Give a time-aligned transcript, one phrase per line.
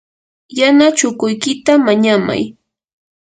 [0.59, 2.43] yana chukuykita mañamay.